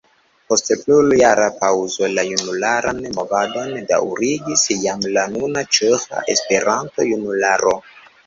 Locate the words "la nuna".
5.19-5.65